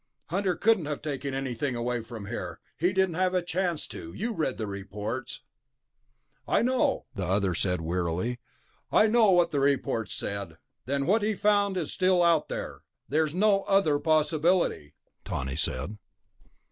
[0.29, 4.11] "Hunter couldn't have taken anything away from there, he didn't have a chance to.
[4.15, 5.41] You read the reports..."
[6.47, 8.39] "I know," the other said wearily,
[8.91, 12.81] "I know what the reports said." "Then what he found is still there.
[13.07, 15.99] There's no other possibility," Tawney said.